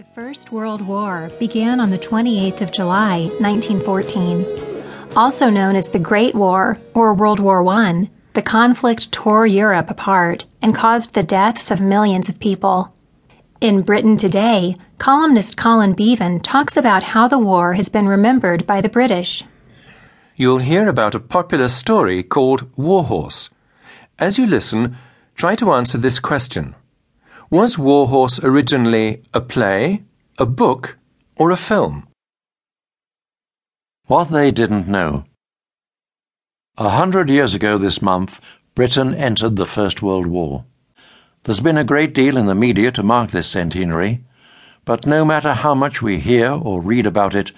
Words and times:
The 0.00 0.06
First 0.14 0.50
World 0.50 0.80
War 0.80 1.30
began 1.38 1.78
on 1.78 1.90
the 1.90 1.98
28th 1.98 2.62
of 2.62 2.72
July, 2.72 3.28
1914. 3.38 4.46
Also 5.14 5.50
known 5.50 5.76
as 5.76 5.90
the 5.90 5.98
Great 5.98 6.34
War 6.34 6.78
or 6.94 7.12
World 7.12 7.38
War 7.38 7.62
I, 7.68 8.08
the 8.32 8.40
conflict 8.40 9.12
tore 9.12 9.46
Europe 9.46 9.90
apart 9.90 10.46
and 10.62 10.74
caused 10.74 11.12
the 11.12 11.22
deaths 11.22 11.70
of 11.70 11.82
millions 11.82 12.30
of 12.30 12.40
people. 12.40 12.94
In 13.60 13.82
Britain 13.82 14.16
Today, 14.16 14.74
columnist 14.96 15.58
Colin 15.58 15.94
Beaven 15.94 16.40
talks 16.42 16.78
about 16.78 17.02
how 17.02 17.28
the 17.28 17.38
war 17.38 17.74
has 17.74 17.90
been 17.90 18.08
remembered 18.08 18.66
by 18.66 18.80
the 18.80 18.88
British. 18.88 19.44
You'll 20.34 20.60
hear 20.60 20.88
about 20.88 21.14
a 21.14 21.20
popular 21.20 21.68
story 21.68 22.22
called 22.22 22.70
Warhorse. 22.74 23.50
As 24.18 24.38
you 24.38 24.46
listen, 24.46 24.96
try 25.34 25.54
to 25.56 25.72
answer 25.72 25.98
this 25.98 26.18
question. 26.18 26.74
Was 27.52 27.76
Warhorse 27.76 28.38
originally 28.44 29.24
a 29.34 29.40
play, 29.40 30.04
a 30.38 30.46
book, 30.46 30.98
or 31.34 31.50
a 31.50 31.56
film? 31.56 32.06
What 34.06 34.30
they 34.30 34.52
didn't 34.52 34.86
know. 34.86 35.24
A 36.78 36.90
hundred 36.90 37.28
years 37.28 37.52
ago 37.52 37.76
this 37.76 38.00
month, 38.00 38.40
Britain 38.76 39.12
entered 39.16 39.56
the 39.56 39.66
First 39.66 40.00
World 40.00 40.28
War. 40.28 40.64
There's 41.42 41.58
been 41.58 41.76
a 41.76 41.82
great 41.82 42.14
deal 42.14 42.36
in 42.36 42.46
the 42.46 42.54
media 42.54 42.92
to 42.92 43.02
mark 43.02 43.32
this 43.32 43.48
centenary, 43.48 44.22
but 44.84 45.04
no 45.04 45.24
matter 45.24 45.54
how 45.54 45.74
much 45.74 46.00
we 46.00 46.20
hear 46.20 46.52
or 46.52 46.80
read 46.80 47.04
about 47.04 47.34
it, 47.34 47.50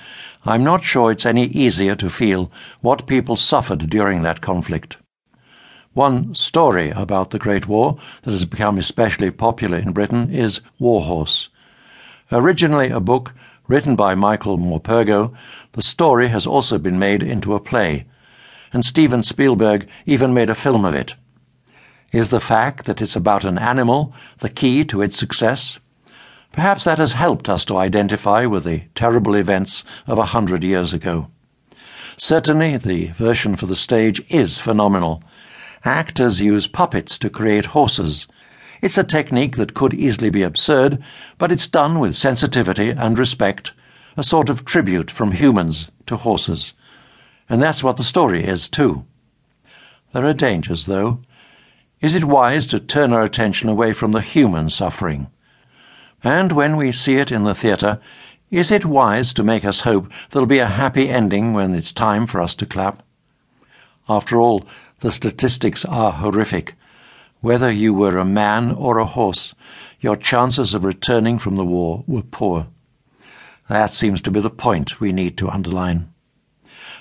I'm 0.46 0.64
not 0.64 0.84
sure 0.84 1.10
it's 1.10 1.26
any 1.26 1.48
easier 1.48 1.94
to 1.96 2.08
feel 2.08 2.50
what 2.80 3.06
people 3.06 3.36
suffered 3.36 3.90
during 3.90 4.22
that 4.22 4.40
conflict. 4.40 4.96
One 5.94 6.34
story 6.34 6.88
about 6.88 7.32
the 7.32 7.38
Great 7.38 7.68
War 7.68 7.98
that 8.22 8.30
has 8.30 8.46
become 8.46 8.78
especially 8.78 9.30
popular 9.30 9.76
in 9.76 9.92
Britain 9.92 10.32
is 10.32 10.62
Warhorse. 10.78 11.50
Originally 12.30 12.88
a 12.88 12.98
book 12.98 13.34
written 13.68 13.94
by 13.94 14.14
Michael 14.14 14.56
Morpurgo, 14.56 15.34
the 15.72 15.82
story 15.82 16.28
has 16.28 16.46
also 16.46 16.78
been 16.78 16.98
made 16.98 17.22
into 17.22 17.52
a 17.52 17.60
play, 17.60 18.06
and 18.72 18.86
Steven 18.86 19.22
Spielberg 19.22 19.86
even 20.06 20.32
made 20.32 20.48
a 20.48 20.54
film 20.54 20.86
of 20.86 20.94
it. 20.94 21.14
Is 22.10 22.30
the 22.30 22.40
fact 22.40 22.86
that 22.86 23.02
it's 23.02 23.16
about 23.16 23.44
an 23.44 23.58
animal 23.58 24.14
the 24.38 24.48
key 24.48 24.86
to 24.86 25.02
its 25.02 25.18
success? 25.18 25.78
Perhaps 26.52 26.84
that 26.84 26.96
has 26.96 27.12
helped 27.12 27.50
us 27.50 27.66
to 27.66 27.76
identify 27.76 28.46
with 28.46 28.64
the 28.64 28.84
terrible 28.94 29.34
events 29.34 29.84
of 30.06 30.16
a 30.16 30.32
hundred 30.32 30.64
years 30.64 30.94
ago. 30.94 31.28
Certainly, 32.16 32.78
the 32.78 33.08
version 33.08 33.56
for 33.56 33.66
the 33.66 33.76
stage 33.76 34.22
is 34.30 34.58
phenomenal 34.58 35.22
actors 35.84 36.40
use 36.40 36.66
puppets 36.66 37.18
to 37.18 37.30
create 37.30 37.66
horses. 37.66 38.26
It's 38.80 38.98
a 38.98 39.04
technique 39.04 39.56
that 39.56 39.74
could 39.74 39.94
easily 39.94 40.30
be 40.30 40.42
absurd, 40.42 41.02
but 41.38 41.52
it's 41.52 41.66
done 41.66 41.98
with 41.98 42.16
sensitivity 42.16 42.90
and 42.90 43.18
respect, 43.18 43.72
a 44.16 44.22
sort 44.22 44.48
of 44.48 44.64
tribute 44.64 45.10
from 45.10 45.32
humans 45.32 45.90
to 46.06 46.16
horses. 46.16 46.72
And 47.48 47.62
that's 47.62 47.84
what 47.84 47.96
the 47.96 48.04
story 48.04 48.44
is, 48.44 48.68
too. 48.68 49.04
There 50.12 50.24
are 50.24 50.34
dangers, 50.34 50.86
though. 50.86 51.20
Is 52.00 52.14
it 52.14 52.24
wise 52.24 52.66
to 52.68 52.80
turn 52.80 53.12
our 53.12 53.22
attention 53.22 53.68
away 53.68 53.92
from 53.92 54.12
the 54.12 54.20
human 54.20 54.68
suffering? 54.68 55.28
And 56.24 56.52
when 56.52 56.76
we 56.76 56.92
see 56.92 57.14
it 57.16 57.32
in 57.32 57.44
the 57.44 57.54
theatre, 57.54 58.00
is 58.50 58.70
it 58.70 58.84
wise 58.84 59.32
to 59.34 59.42
make 59.42 59.64
us 59.64 59.80
hope 59.80 60.10
there'll 60.30 60.46
be 60.46 60.58
a 60.58 60.66
happy 60.66 61.08
ending 61.08 61.52
when 61.54 61.74
it's 61.74 61.92
time 61.92 62.26
for 62.26 62.40
us 62.40 62.54
to 62.56 62.66
clap? 62.66 63.02
After 64.08 64.40
all, 64.40 64.66
the 65.02 65.10
statistics 65.10 65.84
are 65.84 66.12
horrific. 66.12 66.74
Whether 67.40 67.72
you 67.72 67.92
were 67.92 68.18
a 68.18 68.24
man 68.24 68.70
or 68.70 68.98
a 68.98 69.04
horse, 69.04 69.52
your 70.00 70.14
chances 70.14 70.74
of 70.74 70.84
returning 70.84 71.40
from 71.40 71.56
the 71.56 71.64
war 71.64 72.04
were 72.06 72.22
poor. 72.22 72.68
That 73.68 73.90
seems 73.90 74.20
to 74.20 74.30
be 74.30 74.38
the 74.38 74.48
point 74.48 75.00
we 75.00 75.12
need 75.12 75.36
to 75.38 75.48
underline. 75.48 76.08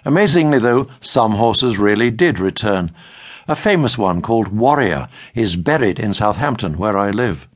Amazingly, 0.04 0.58
though, 0.58 0.88
some 1.00 1.34
horses 1.34 1.78
really 1.78 2.10
did 2.10 2.40
return. 2.40 2.92
A 3.48 3.56
famous 3.56 4.00
one 4.00 4.24
called 4.24 4.48
Warrior 4.48 5.08
is 5.36 5.56
buried 5.56 6.00
in 6.00 6.16
Southampton, 6.16 6.80
where 6.80 6.98
I 6.98 7.12
live. 7.12 7.48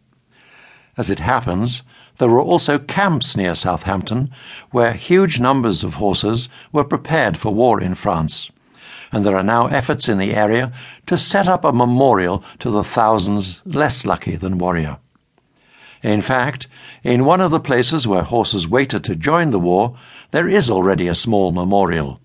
As 0.95 1.09
it 1.09 1.19
happens, 1.19 1.81
there 2.19 2.29
were 2.29 2.41
also 2.41 2.77
camps 2.77 3.35
near 3.35 3.55
Southampton 3.55 4.29
where 4.69 4.93
huge 4.93 5.39
numbers 5.39 5.83
of 5.83 5.95
horses 5.95 6.49
were 6.71 6.83
prepared 6.83 7.35
for 7.35 7.51
war 7.51 7.81
in 7.81 7.95
France 7.95 8.51
and 9.11 9.25
there 9.25 9.35
are 9.35 9.43
now 9.43 9.67
efforts 9.67 10.09
in 10.09 10.17
the 10.17 10.33
area 10.33 10.71
to 11.05 11.17
set 11.17 11.47
up 11.47 11.63
a 11.63 11.71
memorial 11.71 12.43
to 12.59 12.69
the 12.69 12.83
thousands 12.83 13.61
less 13.65 14.05
lucky 14.05 14.35
than 14.35 14.57
Warrior. 14.57 14.97
In 16.03 16.21
fact, 16.21 16.67
in 17.03 17.25
one 17.25 17.41
of 17.41 17.51
the 17.51 17.59
places 17.59 18.07
where 18.07 18.21
horses 18.21 18.67
waited 18.67 19.03
to 19.05 19.15
join 19.15 19.49
the 19.49 19.59
war, 19.59 19.97
there 20.31 20.47
is 20.47 20.69
already 20.69 21.07
a 21.07 21.15
small 21.15 21.51
memorial. 21.51 22.19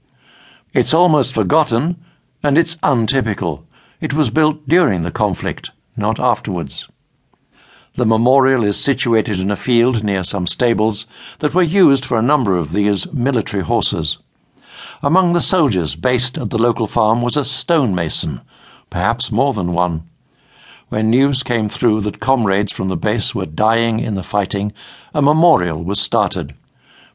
It's 0.74 0.94
almost 0.94 1.34
forgotten, 1.34 1.96
and 2.42 2.58
it's 2.58 2.76
untypical. 2.82 3.66
It 4.00 4.14
was 4.14 4.30
built 4.30 4.66
during 4.68 5.02
the 5.02 5.10
conflict, 5.10 5.70
not 5.96 6.20
afterwards. 6.20 6.88
The 7.94 8.06
memorial 8.06 8.64
is 8.64 8.78
situated 8.78 9.40
in 9.40 9.50
a 9.50 9.56
field 9.56 10.04
near 10.04 10.24
some 10.24 10.46
stables 10.46 11.06
that 11.40 11.54
were 11.54 11.62
used 11.62 12.04
for 12.04 12.18
a 12.18 12.22
number 12.22 12.56
of 12.56 12.72
these 12.72 13.12
military 13.12 13.62
horses. 13.62 14.18
Among 15.02 15.32
the 15.32 15.40
soldiers 15.40 15.96
based 15.96 16.36
at 16.36 16.50
the 16.50 16.58
local 16.58 16.86
farm 16.86 17.22
was 17.22 17.34
a 17.34 17.44
stonemason, 17.44 18.42
perhaps 18.90 19.32
more 19.32 19.54
than 19.54 19.72
one. 19.72 20.06
When 20.90 21.08
news 21.08 21.42
came 21.42 21.70
through 21.70 22.02
that 22.02 22.20
comrades 22.20 22.70
from 22.70 22.88
the 22.88 22.98
base 22.98 23.34
were 23.34 23.46
dying 23.46 24.00
in 24.00 24.14
the 24.14 24.22
fighting, 24.22 24.74
a 25.14 25.22
memorial 25.22 25.82
was 25.82 26.00
started, 26.00 26.54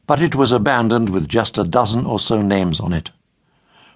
but 0.04 0.20
it 0.20 0.34
was 0.34 0.50
abandoned 0.50 1.10
with 1.10 1.28
just 1.28 1.58
a 1.58 1.64
dozen 1.64 2.06
or 2.06 2.18
so 2.18 2.42
names 2.42 2.80
on 2.80 2.92
it. 2.92 3.12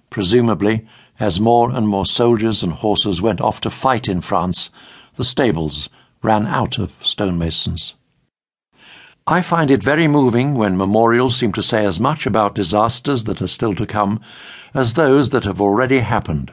Presumably, 0.08 0.86
as 1.18 1.40
more 1.40 1.72
and 1.72 1.88
more 1.88 2.06
soldiers 2.06 2.62
and 2.62 2.74
horses 2.74 3.20
went 3.20 3.40
off 3.40 3.60
to 3.62 3.70
fight 3.70 4.08
in 4.08 4.20
France, 4.20 4.70
the 5.16 5.24
stables 5.24 5.88
ran 6.22 6.46
out 6.46 6.78
of 6.78 6.92
stonemasons. 7.02 7.94
I 9.26 9.42
find 9.42 9.70
it 9.70 9.82
very 9.82 10.08
moving 10.08 10.54
when 10.54 10.76
memorials 10.76 11.36
seem 11.36 11.52
to 11.52 11.62
say 11.62 11.84
as 11.84 12.00
much 12.00 12.26
about 12.26 12.54
disasters 12.54 13.24
that 13.24 13.42
are 13.42 13.46
still 13.46 13.74
to 13.74 13.86
come 13.86 14.20
as 14.74 14.94
those 14.94 15.30
that 15.30 15.44
have 15.44 15.60
already 15.60 15.98
happened. 15.98 16.52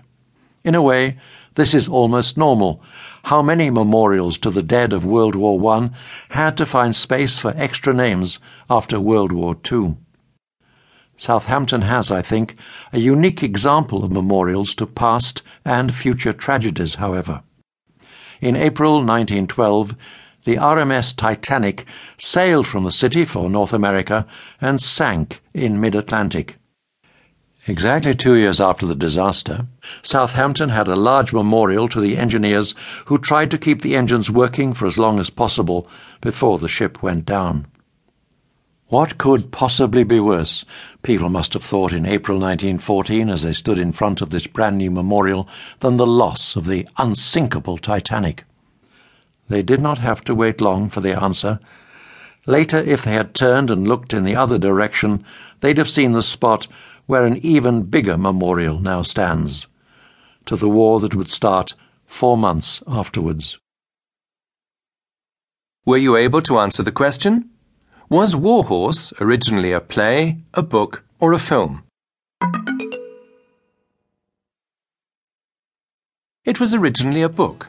In 0.63 0.75
a 0.75 0.81
way, 0.81 1.17
this 1.55 1.73
is 1.73 1.88
almost 1.88 2.38
normal. 2.38 2.81
How 3.23 3.41
many 3.41 3.69
memorials 3.69 4.38
to 4.39 4.51
the 4.51 4.61
dead 4.61 4.94
of 4.94 5.05
World 5.05 5.35
War 5.35 5.73
I 5.73 5.89
had 6.29 6.57
to 6.57 6.66
find 6.66 6.95
space 6.95 7.39
for 7.39 7.53
extra 7.55 7.94
names 7.94 8.39
after 8.69 8.99
World 8.99 9.31
War 9.31 9.55
II? 9.72 9.95
Southampton 11.16 11.81
has, 11.81 12.11
I 12.11 12.22
think, 12.22 12.55
a 12.94 12.99
unique 12.99 13.41
example 13.41 14.03
of 14.03 14.11
memorials 14.11 14.75
to 14.75 14.85
past 14.85 15.41
and 15.66 15.94
future 15.94 16.34
tragedies, 16.34 16.95
however. 16.95 17.41
In 18.39 18.55
April 18.55 18.97
1912, 18.97 19.95
the 20.47 20.56
RMS 20.56 21.13
Titanic 21.13 21.85
sailed 22.18 22.66
from 22.66 22.85
the 22.85 22.91
city 22.91 23.25
for 23.25 23.50
North 23.50 23.74
America 23.74 24.25
and 24.62 24.80
sank 24.80 25.41
in 25.53 25.78
mid 25.78 25.94
Atlantic. 25.94 26.56
Exactly 27.68 28.16
two 28.16 28.35
years 28.35 28.62
after 28.62 28.85
the 28.85 28.96
disaster, 28.96 29.68
Southampton 30.02 30.69
had 30.69 30.88
a 30.88 30.96
large 30.96 31.34
memorial 31.34 31.90
to 31.90 32.00
the 32.00 32.16
engineers 32.16 32.75
who 33.08 33.18
tried 33.18 33.52
to 33.52 33.58
keep 33.58 33.81
the 33.81 33.97
engines 33.97 34.31
working 34.31 34.74
for 34.74 34.85
as 34.85 34.97
long 34.97 35.19
as 35.19 35.30
possible 35.30 35.85
before 36.22 36.59
the 36.59 36.69
ship 36.69 37.03
went 37.03 37.25
down. 37.25 37.68
What 38.88 39.18
could 39.18 39.52
possibly 39.52 40.06
be 40.06 40.22
worse, 40.22 40.64
people 41.03 41.28
must 41.28 41.52
have 41.56 41.64
thought 41.64 41.91
in 41.91 42.06
April 42.06 42.40
1914 42.40 43.29
as 43.29 43.44
they 43.44 43.52
stood 43.52 43.78
in 43.78 43.91
front 43.91 44.22
of 44.22 44.29
this 44.29 44.47
brand 44.47 44.78
new 44.78 44.91
memorial, 44.91 45.46
than 45.81 45.97
the 45.97 46.08
loss 46.08 46.56
of 46.56 46.68
the 46.68 46.88
unsinkable 46.97 47.78
Titanic? 47.78 48.46
They 49.50 49.62
did 49.62 49.81
not 49.81 50.00
have 50.00 50.22
to 50.25 50.35
wait 50.35 50.62
long 50.62 50.90
for 50.90 51.02
the 51.02 51.22
answer. 51.22 51.59
Later, 52.46 52.78
if 52.78 53.03
they 53.03 53.13
had 53.13 53.34
turned 53.34 53.70
and 53.72 53.88
looked 53.88 54.14
in 54.14 54.23
the 54.23 54.35
other 54.35 54.58
direction, 54.58 55.23
they'd 55.61 55.78
have 55.78 55.90
seen 55.90 56.11
the 56.11 56.23
spot 56.23 56.67
where 57.05 57.26
an 57.26 57.38
even 57.38 57.84
bigger 57.84 58.17
memorial 58.17 58.79
now 58.79 59.02
stands 59.02 59.67
to 60.46 60.55
the 60.55 60.70
war 60.70 60.99
that 60.99 61.16
would 61.16 61.29
start 61.29 61.73
four 62.05 62.38
months 62.38 62.82
afterwards. 62.88 63.59
Were 65.85 65.97
you 65.97 66.16
able 66.16 66.41
to 66.43 66.59
answer 66.59 66.84
the 66.84 66.91
question? 66.91 67.50
Was 68.09 68.35
Warhorse 68.35 69.14
originally 69.20 69.72
a 69.73 69.82
play, 69.82 70.38
a 70.53 70.64
book, 70.64 71.03
or 71.20 71.34
a 71.34 71.40
film? 71.40 71.84
It 76.46 76.59
was 76.61 76.73
originally 76.73 77.22
a 77.22 77.29
book. 77.29 77.67